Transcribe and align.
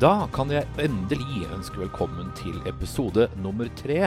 Da 0.00 0.30
kan 0.32 0.48
jeg 0.48 0.64
endelig 0.80 1.42
ønske 1.52 1.76
velkommen 1.76 2.30
til 2.32 2.54
episode 2.64 3.26
nummer 3.36 3.68
tre 3.76 4.06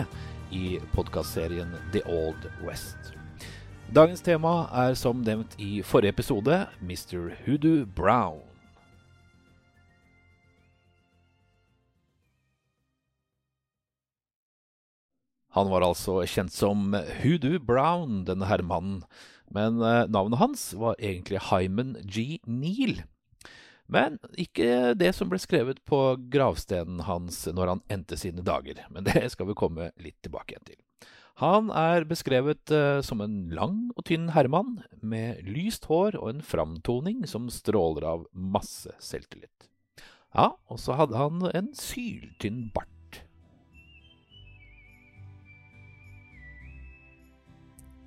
i 0.49 0.79
podkastserien 0.89 1.69
The 1.93 2.01
Old 2.09 2.47
West. 2.65 3.11
Dagens 3.93 4.25
tema 4.25 4.55
er 4.73 4.97
som 4.97 5.21
nevnt 5.21 5.53
i 5.61 5.83
forrige 5.85 6.15
episode 6.15 6.63
Mr. 6.81 7.29
Hoodoo 7.43 7.85
Brown. 7.85 8.41
Han 15.53 15.69
var 15.69 15.85
altså 15.85 16.23
kjent 16.25 16.57
som 16.57 16.97
Hoodoo 17.21 17.61
Brown, 17.61 18.23
denne 18.25 18.49
herremannen, 18.49 19.03
men 19.53 19.77
eh, 19.77 20.07
navnet 20.09 20.41
hans 20.41 20.71
var 20.73 20.97
egentlig 20.97 21.51
Hyman 21.51 21.99
G. 22.01 22.39
Neal. 22.49 23.03
Men 23.91 24.17
ikke 24.39 24.93
det 24.97 25.11
som 25.17 25.29
ble 25.31 25.39
skrevet 25.41 25.81
på 25.89 25.99
gravstenen 26.31 27.03
hans 27.07 27.43
når 27.51 27.75
han 27.75 27.83
endte 27.91 28.17
sine 28.19 28.45
dager. 28.45 28.79
Men 28.93 29.07
det 29.09 29.25
skal 29.33 29.49
vi 29.49 29.57
komme 29.59 29.91
litt 30.01 30.19
tilbake 30.23 30.55
igjen 30.55 30.69
til. 30.73 30.79
Han 31.41 31.71
er 31.73 32.05
beskrevet 32.05 32.69
uh, 32.69 33.01
som 33.01 33.21
en 33.23 33.49
lang 33.49 33.87
og 33.97 34.05
tynn 34.05 34.29
herremann 34.35 34.83
med 35.01 35.41
lyst 35.49 35.89
hår 35.89 36.13
og 36.19 36.29
en 36.29 36.43
framtoning 36.45 37.23
som 37.29 37.49
stråler 37.49 38.05
av 38.05 38.27
masse 38.31 38.93
selvtillit. 39.01 39.69
Ja, 40.33 40.53
og 40.69 40.79
så 40.81 40.97
hadde 40.97 41.17
han 41.17 41.41
en 41.53 41.73
syltynn 41.77 42.67
bart. 42.73 42.89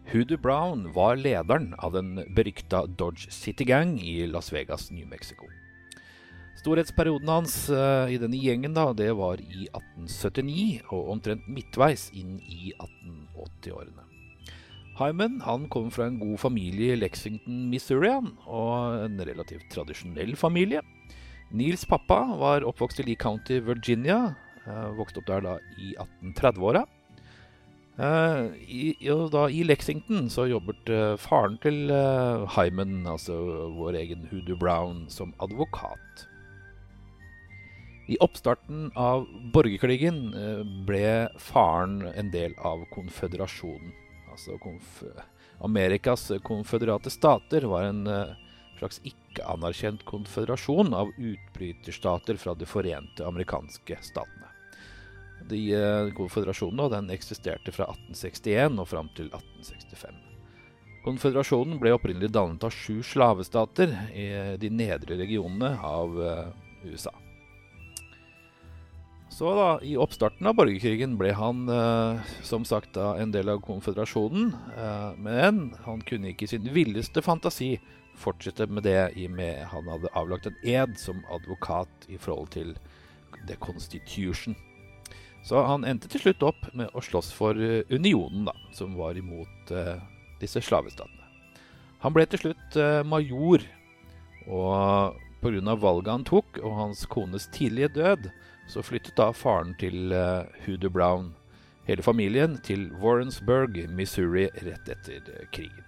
Hoodoo 0.06 0.39
Brown 0.39 0.93
var 0.95 1.19
lederen 1.19 1.72
av 1.83 1.98
den 1.98 2.15
berykta 2.34 2.84
Dodge 2.87 3.31
City 3.34 3.67
Gang 3.67 3.98
i 3.98 4.20
Las 4.31 4.53
Vegas, 4.55 4.91
New 4.95 5.06
Mexico. 5.11 5.50
Storhetsperioden 6.67 7.28
hans 7.31 7.53
uh, 7.70 8.11
i 8.11 8.17
denne 8.19 8.41
gjengen 8.42 8.72
da, 8.75 8.89
det 8.91 9.12
var 9.14 9.39
i 9.39 9.69
1879 9.69 10.81
og 10.91 11.12
omtrent 11.12 11.45
midtveis 11.47 12.09
inn 12.11 12.41
i 12.42 12.72
1880-årene. 12.72 14.03
Hyman 14.98 15.37
han 15.44 15.69
kom 15.70 15.92
fra 15.94 16.09
en 16.11 16.19
god 16.19 16.41
familie 16.42 16.97
i 16.97 16.98
Lexington, 16.98 17.69
Missouri, 17.70 18.11
og 18.50 18.98
en 19.05 19.22
relativt 19.31 19.70
tradisjonell 19.70 20.34
familie. 20.34 20.83
Neils 21.55 21.87
pappa 21.87 22.19
var 22.42 22.67
oppvokst 22.67 23.05
i 23.05 23.06
Lee 23.12 23.22
County, 23.22 23.62
Virginia. 23.62 24.34
Uh, 24.67 24.91
vokste 24.98 25.22
opp 25.22 25.31
der 25.31 25.47
da 25.47 25.56
i 25.78 25.94
1830-åra. 25.94 26.87
Uh, 27.97 28.50
i, 28.67 28.97
I 28.98 29.67
Lexington 29.70 30.27
så 30.34 30.50
jobbet 30.50 30.91
uh, 30.91 31.12
faren 31.14 31.61
til 31.62 31.92
uh, 31.94 32.42
Hyman, 32.59 33.05
altså 33.06 33.39
vår 33.78 34.03
egen 34.03 34.27
Hoodoo 34.33 34.59
Brown, 34.59 35.05
som 35.06 35.31
advokat. 35.39 36.27
I 38.07 38.17
oppstarten 38.19 38.91
av 38.95 39.27
borgerkrigen 39.53 40.35
eh, 40.35 40.61
ble 40.87 41.29
faren 41.43 42.05
en 42.15 42.31
del 42.31 42.55
av 42.62 42.85
konføderasjonen. 42.95 43.95
Altså 44.31 44.59
konf 44.62 45.01
Amerikas 45.65 46.29
konføderate 46.45 47.11
stater 47.11 47.67
var 47.67 47.89
en 47.89 48.07
eh, 48.07 48.37
slags 48.79 49.01
ikke-anerkjent 49.09 50.05
konføderasjon 50.07 50.95
av 50.95 51.11
utbryterstater 51.17 52.39
fra 52.39 52.55
de 52.55 52.69
forente 52.69 53.27
amerikanske 53.27 53.99
statene. 54.05 54.53
De, 55.50 55.65
eh, 55.75 56.15
konføderasjonen 56.15 56.87
den 56.95 57.12
eksisterte 57.16 57.75
fra 57.75 57.91
1861 57.91 58.78
og 58.84 58.91
fram 58.93 59.11
til 59.19 59.33
1865. 59.34 60.22
Konføderasjonen 61.03 61.83
ble 61.83 61.97
opprinnelig 61.97 62.31
dannet 62.34 62.62
av 62.66 62.75
sju 62.75 63.00
slavestater 63.03 63.91
i 64.15 64.31
de 64.62 64.71
nedre 64.71 65.19
regionene 65.19 65.75
av 65.83 66.19
USA. 66.87 67.15
Så 69.36 69.50
da, 69.52 69.80
I 69.84 69.98
oppstarten 70.00 70.48
av 70.48 70.54
borgerkrigen 70.56 71.19
ble 71.20 71.34
han 71.36 71.66
eh, 71.69 72.28
som 72.41 72.62
sagt 72.64 72.94
da, 72.97 73.10
en 73.20 73.34
del 73.34 73.50
av 73.52 73.58
konføderasjonen. 73.66 74.47
Eh, 74.72 75.10
men 75.20 75.58
han 75.84 76.00
kunne 76.08 76.30
ikke 76.30 76.47
i 76.47 76.52
sin 76.54 76.70
villeste 76.72 77.20
fantasi 77.20 77.74
fortsette 78.16 78.64
med 78.72 78.86
det 78.88 79.10
i 79.12 79.26
og 79.28 79.34
med 79.36 79.60
han 79.74 79.91
hadde 79.92 80.12
avlagt 80.16 80.48
en 80.48 80.56
ed 80.64 80.97
som 80.97 81.20
advokat 81.28 82.08
i 82.08 82.16
forhold 82.16 82.48
til 82.56 82.72
The 83.44 83.58
Constitution. 83.60 84.56
Så 85.44 85.60
han 85.68 85.84
endte 85.84 86.08
til 86.08 86.24
slutt 86.24 86.48
opp 86.48 86.64
med 86.72 86.97
å 86.97 87.04
slåss 87.04 87.28
for 87.36 87.60
uh, 87.60 87.84
unionen, 87.92 88.48
da, 88.48 88.56
som 88.74 88.97
var 88.97 89.20
imot 89.20 89.70
eh, 89.70 90.00
disse 90.41 90.64
slavestatene. 90.64 91.28
Han 92.03 92.16
ble 92.16 92.24
til 92.32 92.47
slutt 92.47 92.80
uh, 92.80 93.04
major, 93.04 93.68
og 94.48 95.20
pga. 95.47 95.75
valget 95.75 96.12
han 96.12 96.25
tok, 96.25 96.59
og 96.62 96.77
hans 96.77 97.07
kones 97.07 97.49
tidlige 97.53 97.89
død, 97.89 98.31
så 98.69 98.83
flyttet 98.83 99.17
da 99.17 99.31
faren 99.33 99.75
til 99.79 100.12
uh, 100.12 100.47
Hoodoo 100.67 100.91
Brown, 100.91 101.34
hele 101.87 102.03
familien, 102.03 102.59
til 102.62 102.91
Warrensburg, 103.03 103.79
Missouri, 103.89 104.49
rett 104.62 104.89
etter 104.89 105.23
uh, 105.31 105.47
krigen. 105.53 105.84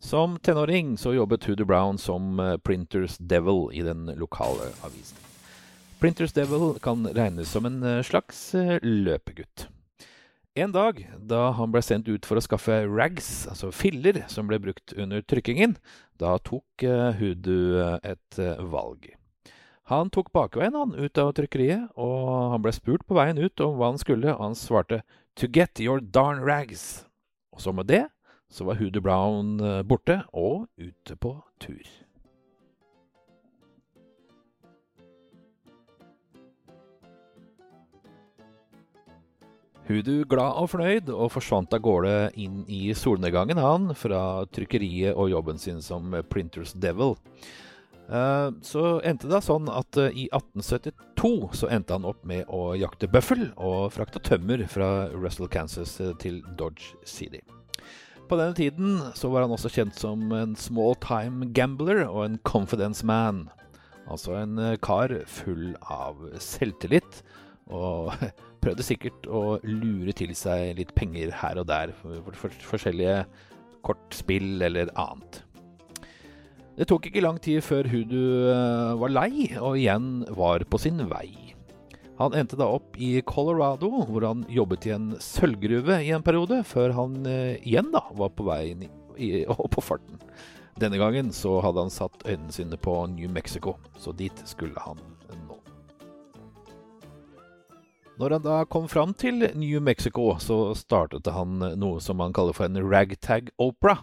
Som 0.00 0.38
tenåring 0.38 0.96
så 0.98 1.12
jobbet 1.12 1.44
Hoodoo 1.44 1.66
Brown 1.66 1.98
som 1.98 2.40
uh, 2.40 2.56
Printers 2.56 3.18
Devil 3.18 3.68
i 3.72 3.82
den 3.82 4.06
lokale 4.16 4.70
avisen. 4.82 5.18
Printers 6.00 6.32
Devil 6.32 6.78
kan 6.80 7.04
regnes 7.06 7.50
som 7.50 7.66
en 7.66 8.04
slags 8.04 8.54
løpegutt. 8.82 9.68
En 10.58 10.72
dag 10.74 10.98
da 11.30 11.52
han 11.54 11.70
ble 11.70 11.78
sendt 11.84 12.08
ut 12.10 12.26
for 12.26 12.40
å 12.40 12.42
skaffe 12.42 12.80
rags, 12.90 13.46
altså 13.46 13.68
filler, 13.70 14.24
som 14.26 14.48
ble 14.50 14.58
brukt 14.58 14.90
under 14.98 15.22
trykkingen, 15.22 15.76
da 16.18 16.34
tok 16.42 16.82
Hudu 17.20 17.78
eh, 17.78 17.98
et 18.02 18.40
uh, 18.42 18.58
valg. 18.72 19.12
Han 19.90 20.10
tok 20.10 20.32
bakveien 20.34 20.74
han 20.74 20.96
ut 20.98 21.18
av 21.22 21.30
trykkeriet, 21.38 21.92
og 21.94 22.56
han 22.56 22.64
ble 22.66 22.74
spurt 22.74 23.06
på 23.06 23.14
veien 23.18 23.38
ut 23.38 23.62
om 23.62 23.78
hva 23.78 23.92
han 23.92 24.02
skulle, 24.02 24.34
og 24.34 24.42
han 24.48 24.58
svarte 24.58 25.02
'To 25.38 25.46
get 25.46 25.78
your 25.78 26.02
darn 26.02 26.42
rags'. 26.42 27.06
Og 27.54 27.62
så 27.62 27.70
med 27.72 27.86
det 27.86 28.08
så 28.50 28.66
var 28.66 28.82
Hudu 28.82 29.00
Brown 29.00 29.58
borte 29.86 30.24
og 30.34 30.66
ute 30.78 31.14
på 31.14 31.36
tur. 31.62 31.86
Hoodoo 39.90 40.22
glad 40.30 40.54
og 40.60 40.68
fornøyd, 40.70 41.08
og 41.10 41.32
forsvant 41.34 41.72
av 41.74 41.82
gårde 41.82 42.12
inn 42.38 42.62
i 42.70 42.92
solnedgangen, 42.94 43.58
han, 43.58 43.90
fra 43.98 44.44
trykkeriet 44.54 45.18
og 45.18 45.32
jobben 45.32 45.58
sin 45.58 45.80
som 45.82 46.14
Printers 46.30 46.76
Devil. 46.78 47.16
Uh, 48.10 48.50
så 48.66 49.00
endte 49.06 49.28
det 49.30 49.42
sånn 49.46 49.66
at 49.70 49.98
uh, 49.98 50.08
i 50.10 50.28
1872 50.34 51.58
så 51.58 51.68
endte 51.70 51.94
han 51.94 52.06
opp 52.06 52.22
med 52.26 52.46
å 52.50 52.72
jakte 52.78 53.10
bøffel 53.10 53.48
og 53.54 53.92
frakte 53.94 54.22
tømmer 54.26 54.64
fra 54.70 55.08
Russell, 55.14 55.50
Kansas 55.50 55.96
til 56.22 56.40
Dodge 56.58 56.94
City. 57.06 57.42
På 58.30 58.38
denne 58.38 58.54
tiden 58.54 58.98
så 59.18 59.30
var 59.30 59.46
han 59.46 59.54
også 59.54 59.70
kjent 59.74 59.98
som 59.98 60.22
en 60.34 60.54
small 60.58 60.94
time 61.02 61.50
gambler 61.54 62.04
og 62.06 62.24
en 62.28 62.40
confidence 62.46 63.06
man. 63.06 63.48
Altså 64.10 64.38
en 64.38 64.58
kar 64.82 65.14
full 65.30 65.72
av 65.82 66.18
selvtillit 66.42 67.22
og 67.68 68.14
prøvde 68.62 68.86
sikkert 68.86 69.28
å 69.28 69.58
lure 69.64 70.14
til 70.16 70.34
seg 70.36 70.74
litt 70.80 70.94
penger 70.96 71.32
her 71.42 71.60
og 71.60 71.68
der 71.70 71.94
for, 71.96 72.20
for, 72.24 72.40
for 72.46 72.72
forskjellige 72.74 73.22
kortspill 73.86 74.60
eller 74.62 74.92
annet. 75.00 75.42
Det 76.80 76.86
tok 76.88 77.10
ikke 77.10 77.22
lang 77.24 77.36
tid 77.42 77.60
før 77.64 77.88
Hudu 77.92 78.20
eh, 78.48 78.92
var 79.00 79.12
lei 79.12 79.50
og 79.58 79.76
igjen 79.76 80.22
var 80.32 80.64
på 80.64 80.80
sin 80.80 81.02
vei. 81.10 81.50
Han 82.20 82.36
endte 82.36 82.58
da 82.60 82.66
opp 82.68 82.98
i 83.00 83.14
Colorado, 83.24 83.88
hvor 84.08 84.24
han 84.28 84.44
jobbet 84.52 84.86
i 84.88 84.92
en 84.92 85.14
sølvgruve 85.24 86.02
i 86.04 86.10
en 86.12 86.24
periode, 86.24 86.58
før 86.68 86.92
han 86.92 87.14
uh, 87.24 87.56
igjen 87.64 87.88
da 87.94 88.02
var 88.12 88.34
på 88.36 88.44
vei 88.44 88.74
og 89.54 89.70
på 89.72 89.84
farten. 89.84 90.20
Denne 90.80 91.00
gangen 91.00 91.32
så 91.32 91.58
hadde 91.64 91.86
han 91.86 91.92
satt 91.92 92.26
øynene 92.26 92.52
sine 92.52 92.76
på 92.80 92.98
New 93.14 93.32
Mexico, 93.32 93.78
så 93.96 94.12
dit 94.16 94.44
skulle 94.48 94.84
han 94.84 95.00
Når 98.20 98.30
han 98.30 98.42
da 98.44 98.54
kom 98.68 98.84
fram 98.88 99.14
til 99.16 99.46
New 99.56 99.80
Mexico, 99.80 100.34
så 100.44 100.74
startet 100.76 101.24
han 101.32 101.54
noe 101.80 102.02
som 102.04 102.20
han 102.20 102.34
kaller 102.36 102.52
for 102.52 102.68
en 102.68 102.76
ragtag 102.84 103.48
opera, 103.56 103.94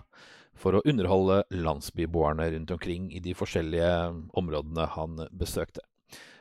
for 0.58 0.74
å 0.74 0.82
underholde 0.90 1.44
landsbyboerne 1.54 2.48
rundt 2.56 2.74
omkring 2.74 3.12
i 3.14 3.22
de 3.22 3.36
forskjellige 3.38 3.92
områdene 4.42 4.88
han 4.96 5.22
besøkte. 5.30 5.86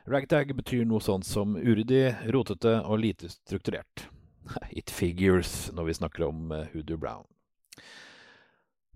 Ragtag 0.08 0.55
betyr 0.56 0.87
noe 0.88 1.05
sånt 1.05 1.28
som 1.28 1.52
uryddig, 1.61 2.14
rotete 2.32 2.78
og 2.81 3.02
lite 3.05 3.28
strukturert. 3.34 4.06
It 4.81 4.88
figures 4.88 5.69
når 5.76 5.90
vi 5.90 5.99
snakker 6.00 6.31
om 6.31 6.56
Hoodoo 6.72 6.96
Brown. 6.96 7.29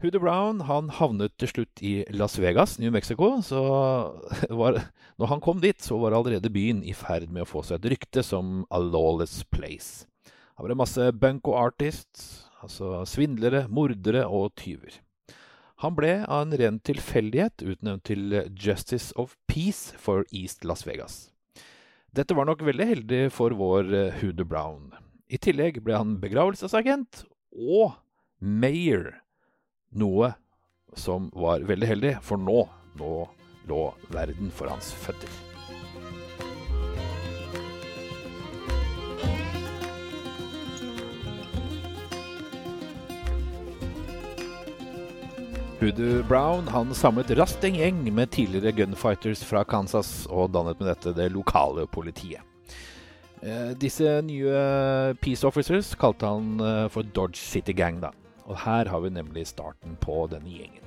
Hoodoo 0.01 0.23
Brown 0.23 0.63
han 0.65 0.87
havnet 0.97 1.35
til 1.37 1.51
slutt 1.51 1.81
i 1.85 1.91
Las 2.17 2.39
Vegas, 2.41 2.79
New 2.81 2.89
Mexico. 2.93 3.35
Så 3.45 3.61
var, 4.63 4.79
når 5.21 5.29
han 5.35 5.43
kom 5.45 5.61
dit, 5.61 5.77
så 5.77 5.99
var 6.01 6.17
allerede 6.17 6.49
byen 6.53 6.81
i 6.81 6.95
ferd 6.97 7.29
med 7.29 7.45
å 7.45 7.51
få 7.51 7.61
seg 7.69 7.83
et 7.83 7.91
rykte 7.93 8.25
som 8.25 8.63
a 8.73 8.81
lawless 8.81 9.43
place. 9.53 10.09
Her 10.57 10.65
var 10.65 10.73
det 10.73 10.79
masse 10.81 11.11
bunko 11.21 11.53
artists, 11.61 12.49
altså 12.65 13.03
svindlere, 13.05 13.67
mordere 13.69 14.25
og 14.25 14.55
tyver. 14.57 15.03
Han 15.85 15.97
ble 15.97 16.19
av 16.25 16.47
en 16.47 16.57
ren 16.57 16.81
tilfeldighet 16.81 17.61
utnevnt 17.61 18.09
til 18.09 18.41
Justice 18.57 19.13
of 19.21 19.37
Peace 19.49 19.97
for 20.01 20.25
East 20.33 20.65
Las 20.65 20.89
Vegas. 20.89 21.27
Dette 22.17 22.33
var 22.37 22.49
nok 22.49 22.65
veldig 22.65 22.89
heldig 22.97 23.25
for 23.37 23.53
vår 23.53 23.93
Hoodoo 24.23 24.49
Brown. 24.49 24.95
I 25.29 25.37
tillegg 25.37 25.85
ble 25.85 26.01
han 26.01 26.17
begravelsesagent 26.25 27.27
og 27.53 28.01
mayor, 28.41 29.21
noe 29.91 30.33
som 30.99 31.31
var 31.35 31.67
veldig 31.67 31.89
heldig, 31.89 32.17
for 32.23 32.41
nå, 32.41 32.65
nå 32.99 33.15
lå 33.71 33.85
verden 34.11 34.51
for 34.55 34.71
hans 34.71 34.93
føtter. 35.05 35.31
Hoodoo 45.81 46.21
Brown 46.29 46.67
han 46.69 46.91
samlet 46.93 47.31
raskt 47.39 47.65
en 47.65 47.79
gjeng 47.79 48.03
med 48.13 48.35
tidligere 48.35 48.75
gunfighters 48.83 49.41
fra 49.49 49.63
Kansas 49.65 50.27
og 50.29 50.51
dannet 50.53 50.77
med 50.77 50.91
dette 50.91 51.15
det 51.17 51.31
lokale 51.33 51.87
politiet. 51.89 52.45
Eh, 53.41 53.73
disse 53.81 54.19
nye 54.27 54.61
peace 55.25 55.47
officers 55.49 55.95
kalte 55.97 56.29
han 56.29 56.61
eh, 56.61 56.87
for 56.93 57.09
Dodge 57.17 57.41
City 57.41 57.73
Gang. 57.73 58.03
da. 58.03 58.13
Og 58.51 58.59
her 58.65 58.91
har 58.91 59.05
vi 59.05 59.13
nemlig 59.15 59.47
starten 59.49 59.95
på 60.03 60.25
denne 60.33 60.51
gjengen. 60.51 60.87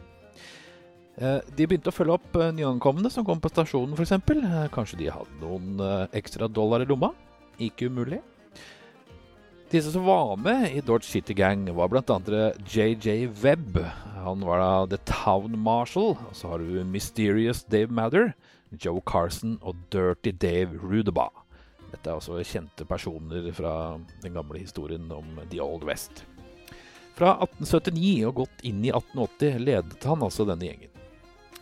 Eh, 1.15 1.39
de 1.55 1.67
begynte 1.69 1.93
å 1.93 1.95
følge 1.95 2.17
opp 2.17 2.37
nyankomne 2.57 3.11
som 3.13 3.25
kom 3.25 3.39
på 3.39 3.51
stasjonen 3.53 3.95
f.eks. 3.95 4.17
Kanskje 4.73 4.99
de 4.99 5.11
hadde 5.13 5.39
noen 5.41 5.81
ekstra 6.11 6.51
dollar 6.51 6.83
i 6.83 6.89
lomma. 6.89 7.13
Ikke 7.61 7.87
umulig. 7.87 8.19
Disse 9.73 9.89
som 9.89 10.03
var 10.05 10.35
med 10.37 10.67
i 10.69 10.81
Dodge 10.85 11.07
City 11.09 11.33
Gang, 11.33 11.65
var 11.73 11.89
bl.a. 11.89 12.17
JJ 12.69 13.25
Webb. 13.41 13.79
Han 14.21 14.43
var 14.45 14.59
da 14.61 14.73
The 14.91 14.99
Town 15.09 15.57
Marshal. 15.57 16.13
Og 16.13 16.35
så 16.37 16.51
har 16.51 16.61
du 16.61 16.83
Mysterious 16.85 17.63
Dave 17.63 17.89
Mather, 17.89 18.35
Joe 18.69 19.01
Carson 19.01 19.57
og 19.61 19.75
Dirty 19.89 20.29
Dave 20.29 20.77
Rudebaugh. 20.77 21.41
Dette 21.89 22.05
er 22.05 22.21
også 22.21 22.43
kjente 22.45 22.85
personer 22.85 23.49
fra 23.57 23.97
den 24.21 24.37
gamle 24.37 24.61
historien 24.61 25.09
om 25.09 25.41
The 25.49 25.61
Old 25.65 25.89
West. 25.89 26.21
Fra 27.13 27.35
1879 27.45 28.25
og 28.25 28.39
godt 28.41 28.63
inn 28.65 28.81
i 28.81 28.89
1880 28.89 29.61
ledet 29.61 30.09
han 30.09 30.25
altså 30.25 30.47
denne 30.49 30.65
gjengen. 30.65 30.89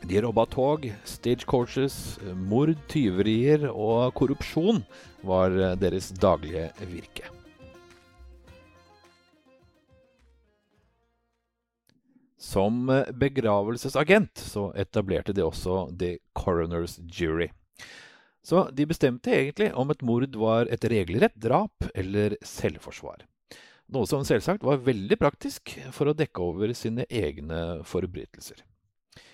De 0.07 0.21
robba 0.23 0.47
tog, 0.49 0.87
stagecoaches, 1.05 1.95
mord, 2.33 2.73
tyverier 2.89 3.67
og 3.69 4.15
korrupsjon 4.17 4.81
var 5.27 5.53
deres 5.77 6.09
daglige 6.17 6.71
virke. 6.89 7.29
Som 12.41 12.89
eh, 12.89 13.11
begravelsesagent 13.13 14.41
så 14.41 14.71
etablerte 14.73 15.35
de 15.37 15.43
også 15.45 15.85
The 15.93 16.15
Coroners 16.33 16.97
Jury. 17.05 17.51
Så 18.41 18.65
de 18.73 18.87
bestemte 18.89 19.29
egentlig 19.29 19.69
om 19.77 19.93
et 19.93 20.01
mord 20.01 20.33
var 20.41 20.71
et 20.73 20.87
regelrett 20.89 21.37
drap 21.37 21.85
eller 21.93 22.39
selvforsvar. 22.41 23.27
Noe 23.91 24.07
som 24.07 24.23
selvsagt 24.23 24.63
var 24.63 24.83
veldig 24.85 25.17
praktisk 25.19 25.73
for 25.91 26.07
å 26.07 26.15
dekke 26.15 26.43
over 26.43 26.71
sine 26.77 27.03
egne 27.11 27.81
forbrytelser. 27.83 28.61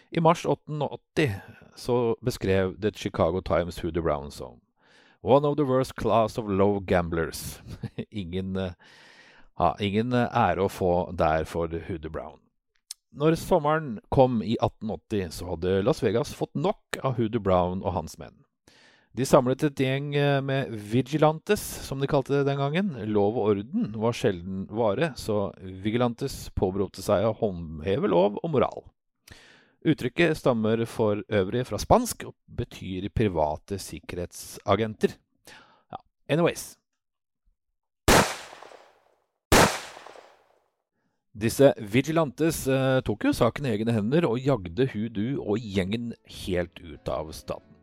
I 0.10 0.24
mars 0.24 0.46
1880 0.48 1.36
så 1.78 2.16
beskrev 2.26 2.74
The 2.82 2.90
Chicago 2.96 3.44
Times 3.46 3.78
Hoodie 3.84 4.02
Brown 4.02 4.32
som 4.32 4.58
One 5.22 5.46
of 5.46 5.58
the 5.58 5.66
worst 5.66 5.96
class 5.96 6.38
of 6.38 6.50
low 6.50 6.80
gamblers. 6.80 7.60
ingen, 8.10 8.58
ja, 9.58 9.70
ingen 9.80 10.14
ære 10.14 10.66
å 10.66 10.72
få 10.72 11.12
der 11.12 11.46
for 11.46 11.70
Hoodie 11.90 12.10
Brown. 12.10 12.40
Når 13.18 13.38
sommeren 13.42 13.98
kom 14.10 14.42
i 14.42 14.56
1880, 14.62 15.32
så 15.34 15.52
hadde 15.54 15.82
Las 15.84 16.04
Vegas 16.04 16.34
fått 16.38 16.54
nok 16.58 17.00
av 17.04 17.18
Hoodoo 17.18 17.42
Brown 17.42 17.82
og 17.82 17.96
hans 17.98 18.18
menn. 18.22 18.47
De 19.18 19.26
samlet 19.26 19.64
et 19.66 19.80
gjeng 19.82 20.12
eh, 20.14 20.40
med 20.46 20.70
vigilantes, 20.92 21.62
som 21.88 21.98
de 21.98 22.06
kalte 22.10 22.36
det 22.36 22.44
den 22.46 22.60
gangen. 22.62 22.92
Lov 23.10 23.40
og 23.40 23.48
orden 23.50 23.88
var 23.98 24.14
sjelden 24.14 24.68
vare, 24.70 25.10
så 25.18 25.48
vigilantes 25.58 26.52
påberopte 26.54 27.02
seg 27.02 27.26
å 27.26 27.34
håndheve 27.40 28.12
lov 28.14 28.36
og 28.44 28.52
moral. 28.54 28.84
Uttrykket 29.88 30.38
stammer 30.38 30.84
for 30.86 31.24
øvrig 31.34 31.64
fra 31.66 31.80
spansk 31.82 32.28
og 32.30 32.36
betyr 32.60 33.08
private 33.10 33.80
sikkerhetsagenter. 33.82 35.16
Ja, 35.90 36.02
anyways. 36.30 36.76
Disse 41.34 41.72
vigilantes 41.82 42.68
eh, 42.70 43.00
tok 43.06 43.26
jo 43.26 43.34
saken 43.34 43.66
i 43.66 43.74
egne 43.74 43.98
hender 43.98 44.30
og 44.30 44.38
jagde 44.46 44.86
Hudu 44.94 45.40
og 45.42 45.58
gjengen 45.58 46.12
helt 46.44 46.78
ut 46.86 47.14
av 47.14 47.34
staten. 47.34 47.77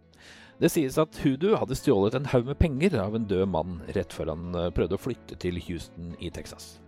Det 0.62 0.70
sies 0.70 0.96
at 1.02 1.18
Hudu 1.24 1.52
hadde 1.58 1.76
stjålet 1.78 2.14
en 2.18 2.28
haug 2.30 2.46
med 2.46 2.58
penger 2.60 2.96
av 3.02 3.16
en 3.16 3.26
død 3.30 3.48
mann 3.50 3.76
rett 3.96 4.14
før 4.14 4.32
han 4.32 4.54
eh, 4.54 4.70
prøvde 4.74 4.98
å 4.98 5.02
flytte 5.02 5.38
til 5.42 5.58
Houston 5.66 6.14
i 6.22 6.30
Texas. 6.34 6.78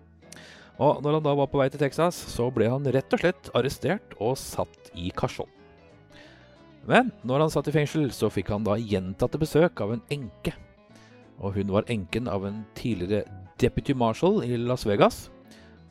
Og 0.76 1.00
når 1.02 1.18
han 1.18 1.26
da 1.26 1.34
var 1.38 1.50
på 1.50 1.58
vei 1.58 1.68
til 1.72 1.80
Texas, 1.80 2.18
så 2.30 2.50
ble 2.54 2.68
han 2.70 2.86
rett 2.94 3.14
og 3.16 3.22
slett 3.22 3.50
arrestert 3.56 4.16
og 4.20 4.36
satt 4.38 4.90
i 4.94 5.08
kasjon. 5.16 5.50
Men 6.86 7.10
når 7.26 7.46
han 7.46 7.54
satt 7.54 7.70
i 7.72 7.74
fengsel, 7.74 8.10
så 8.14 8.30
fikk 8.30 8.52
han 8.54 8.66
da 8.66 8.76
gjentatte 8.78 9.40
besøk 9.40 9.80
av 9.82 9.96
en 9.96 10.04
enke. 10.14 10.52
Og 11.42 11.56
hun 11.56 11.72
var 11.74 11.88
enken 11.92 12.28
av 12.30 12.46
en 12.46 12.62
tidligere 12.78 13.24
deputy 13.60 13.96
marshal 13.96 14.44
i 14.46 14.60
Las 14.60 14.86
Vegas 14.86 15.26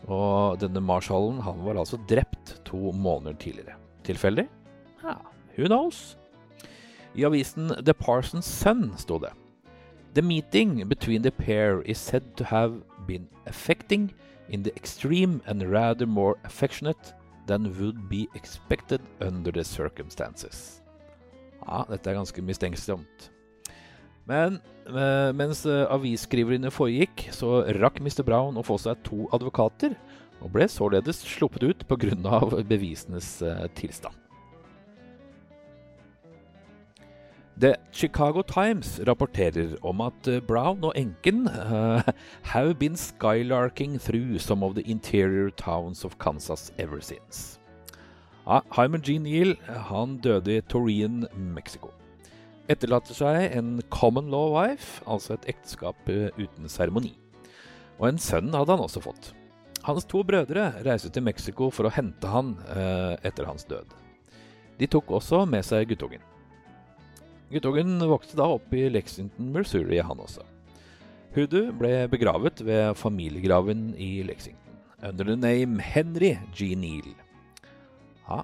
og 0.05 0.59
denne 0.61 0.81
marshallen 0.85 1.39
han 1.41 1.63
var 1.65 1.79
altså 1.81 1.97
drept 2.09 2.59
to 2.67 2.91
måneder 2.93 3.37
tidligere. 3.41 3.77
Tilfeldig? 4.05 4.45
Ja, 5.01 5.17
who 5.57 5.65
knows? 5.65 6.17
I 7.15 7.25
avisen 7.25 7.71
The 7.85 7.93
Parsons 7.93 8.45
Sun 8.45 8.91
sto 8.97 9.19
det 9.19 9.31
The 10.15 10.21
meeting 10.21 10.87
between 10.87 11.21
the 11.23 11.31
pair 11.31 11.81
is 11.81 11.97
said 11.97 12.23
to 12.37 12.43
have 12.43 12.81
been 13.07 13.27
affecting 13.45 14.13
in 14.49 14.63
the 14.63 14.75
extreme 14.75 15.41
and 15.45 15.63
rather 15.63 16.05
more 16.05 16.35
affectionate 16.43 17.13
than 17.47 17.73
would 17.79 18.09
be 18.09 18.27
expected 18.33 19.01
under 19.21 19.51
the 19.51 19.63
circumstances. 19.63 20.81
Ja, 21.65 21.85
dette 21.89 22.09
er 22.09 22.19
ganske 22.19 22.41
mistenksomt. 22.41 23.29
Men 24.25 24.59
eh, 24.87 25.31
mens 25.35 25.65
eh, 25.65 25.85
avisskriveriene 25.91 26.71
foregikk, 26.73 27.27
så 27.35 27.63
rakk 27.79 27.99
Mr. 28.01 28.23
Brown 28.25 28.57
å 28.57 28.65
få 28.65 28.79
seg 28.81 29.03
to 29.05 29.27
advokater, 29.35 29.97
og 30.43 30.51
ble 30.55 30.67
således 30.69 31.23
sluppet 31.25 31.63
ut 31.63 31.87
pga. 31.87 32.39
bevisenes 32.63 33.41
eh, 33.41 33.67
tilstand. 33.75 34.24
The 37.59 37.75
Chicago 37.91 38.41
Times 38.41 38.99
rapporterer 39.07 39.77
om 39.83 40.01
at 40.01 40.27
Brown 40.47 40.83
og 40.83 40.93
enken 40.95 41.47
uh, 41.47 42.01
have 42.53 42.75
been 42.75 42.95
skylarking 42.95 43.99
through 43.99 44.39
some 44.39 44.65
of 44.65 44.75
the 44.75 44.83
interior 44.91 45.49
towns 45.49 46.03
of 46.05 46.17
Kansas 46.19 46.73
ever 46.77 46.99
since. 46.99 47.59
Ja, 48.45 48.59
Hyman 48.75 49.01
G. 49.01 49.17
Neal 49.17 49.55
han 49.65 50.17
døde 50.17 50.57
i 50.57 50.61
Torreon, 50.61 51.27
Mexico 51.35 51.91
etterlater 52.71 53.17
seg 53.17 53.55
en 53.55 53.79
common 53.93 54.29
law 54.33 54.49
wife, 54.55 55.01
altså 55.05 55.35
et 55.35 55.49
ekteskap 55.55 56.09
eh, 56.11 56.29
uten 56.39 56.69
seremoni. 56.71 57.13
Og 57.99 58.09
en 58.09 58.21
sønn 58.21 58.53
hadde 58.55 58.73
han 58.73 58.83
også 58.83 59.03
fått. 59.05 59.31
Hans 59.85 60.07
to 60.09 60.23
brødre 60.25 60.71
reiste 60.85 61.11
til 61.13 61.23
Mexico 61.25 61.69
for 61.73 61.87
å 61.87 61.93
hente 61.93 62.29
han 62.29 62.55
uh, 62.71 63.13
etter 63.21 63.45
hans 63.45 63.67
død. 63.69 63.91
De 64.79 64.87
tok 64.89 65.13
også 65.19 65.43
med 65.47 65.61
seg 65.63 65.85
guttungen. 65.91 66.23
Guttungen 67.51 67.99
vokste 68.09 68.37
da 68.39 68.47
opp 68.55 68.73
i 68.73 68.87
Lexington, 68.89 69.51
Missouri, 69.53 69.99
han 70.01 70.21
også. 70.21 70.45
Hoodoo 71.35 71.73
ble 71.77 72.07
begravet 72.09 72.61
ved 72.65 72.95
familiegraven 72.97 73.89
i 74.01 74.23
Lexington, 74.25 74.79
under 75.03 75.27
the 75.27 75.35
name 75.35 75.83
Henry 75.83 76.37
G. 76.55 76.73
Neal. 76.79 77.11
Ja. 78.25 78.41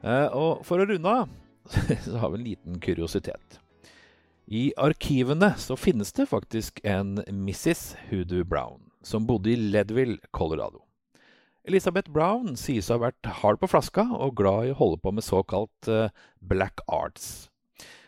Eh, 0.00 0.28
og 0.32 0.64
for 0.64 0.80
å 0.80 0.86
runde 0.88 1.12
av 1.12 1.28
så 2.06 2.20
har 2.22 2.32
vi 2.32 2.40
en 2.40 2.46
liten 2.46 2.80
kuriositet. 2.80 3.58
I 4.46 4.70
arkivene 4.78 5.50
så 5.58 5.74
finnes 5.76 6.14
det 6.14 6.28
faktisk 6.30 6.78
en 6.86 7.18
Mrs. 7.26 7.96
Hoodoo 8.08 8.46
Brown, 8.46 8.78
som 9.02 9.26
bodde 9.26 9.50
i 9.50 9.58
Leadville, 9.58 10.20
Colorado. 10.30 10.84
Elisabeth 11.66 12.12
Brown 12.14 12.54
sies 12.54 12.86
å 12.86 12.94
ha 12.94 13.08
vært 13.08 13.28
hard 13.42 13.58
på 13.58 13.68
flaska 13.72 14.06
og 14.14 14.36
glad 14.38 14.68
i 14.68 14.72
å 14.72 14.78
holde 14.78 15.00
på 15.02 15.10
med 15.10 15.26
såkalt 15.26 15.90
uh, 15.90 16.14
black 16.38 16.78
arts. 16.86 17.48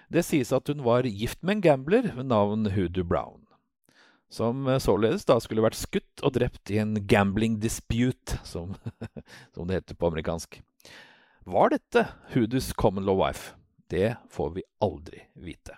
Det 0.09 0.25
sies 0.25 0.53
at 0.57 0.71
hun 0.71 0.81
var 0.87 1.05
gift 1.05 1.43
med 1.43 1.59
en 1.59 1.65
gambler 1.65 2.07
ved 2.17 2.31
navn 2.31 2.71
Hoodoo 2.73 3.05
Brown, 3.05 3.43
som 4.33 4.67
uh, 4.67 4.79
således 4.81 5.27
da 5.29 5.37
skulle 5.41 5.65
vært 5.65 5.77
skutt 5.77 6.25
og 6.25 6.33
drept 6.39 6.73
i 6.73 6.81
en 6.81 6.97
gambling 7.09 7.59
dispute, 7.61 8.39
som, 8.45 8.77
som 9.55 9.69
det 9.69 9.83
heter 9.83 9.99
på 9.99 10.09
amerikansk. 10.09 10.63
Var 11.49 11.75
dette 11.77 12.07
Hoodoos 12.33 12.73
common 12.73 13.05
law 13.05 13.21
wife? 13.21 13.55
Det 13.89 14.17
får 14.33 14.51
vi 14.57 14.65
aldri 14.85 15.23
vite. 15.37 15.77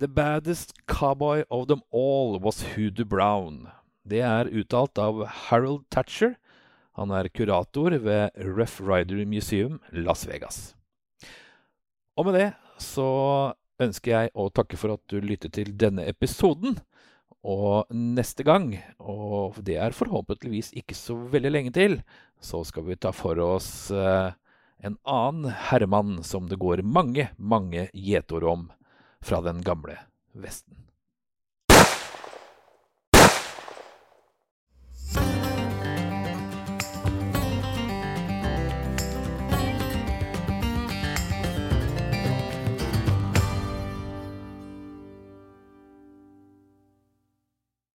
The 0.00 0.08
baddest 0.08 0.72
cowboy 0.88 1.44
of 1.50 1.68
them 1.68 1.80
all 1.92 2.38
was 2.40 2.62
Hoodoo 2.74 3.04
Brown. 3.04 3.68
Det 4.08 4.22
er 4.24 4.48
uttalt 4.48 4.98
av 4.98 5.26
Harold 5.48 5.84
Thatcher, 5.92 6.38
Han 6.98 7.12
er 7.14 7.28
kurator 7.32 7.94
ved 8.02 8.34
Rough 8.36 8.82
Rider 8.82 9.24
Museum 9.24 9.78
Las 9.92 10.26
Vegas. 10.28 10.74
Og 12.18 12.26
med 12.26 12.34
det 12.34 12.48
så 12.80 13.10
ønsker 13.80 14.12
jeg 14.12 14.32
å 14.36 14.48
takke 14.52 14.78
for 14.80 14.96
at 14.96 15.02
du 15.12 15.20
lyttet 15.24 15.54
til 15.56 15.72
denne 15.78 16.06
episoden. 16.10 16.78
Og 17.40 17.88
neste 17.96 18.44
gang, 18.44 18.74
og 19.00 19.62
det 19.64 19.78
er 19.80 19.96
forhåpentligvis 19.96 20.74
ikke 20.76 20.96
så 20.98 21.16
veldig 21.32 21.54
lenge 21.54 21.72
til, 21.72 21.96
så 22.40 22.60
skal 22.68 22.84
vi 22.90 22.98
ta 23.00 23.14
for 23.16 23.40
oss 23.40 23.88
eh, 23.94 24.36
en 24.84 24.98
annen 25.08 25.48
herremann 25.70 26.20
som 26.26 26.50
det 26.50 26.60
går 26.60 26.84
mange, 26.84 27.30
mange 27.36 27.88
gjetord 27.96 28.44
om 28.44 28.68
fra 29.24 29.40
den 29.44 29.64
gamle 29.64 29.96
Vesten. 30.36 30.89